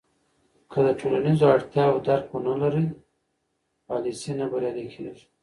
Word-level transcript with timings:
که 0.71 0.79
د 0.85 0.87
ټولنیزو 0.99 1.45
اړتیاوو 1.55 2.03
درک 2.07 2.27
ونه 2.33 2.53
لرې، 2.61 2.85
پالیسۍ 3.87 4.31
نه 4.39 4.45
بریالۍ 4.51 4.85
کېږي. 4.95 5.25